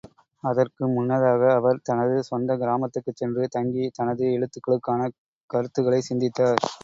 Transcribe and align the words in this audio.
அதற்கு 0.43 0.83
முன்னதாக 0.87 1.51
அவர் 1.53 1.83
தனது 1.83 2.15
சொந்தக் 2.23 2.61
கிராமத்துக்குச் 2.61 3.19
சென்று 3.21 3.45
தங்கி 3.49 3.85
தனது 3.93 4.25
எழுத்துக்களுக்கான 4.31 5.11
கருக்களைச் 5.49 6.09
சிந்தித்தார். 6.09 6.61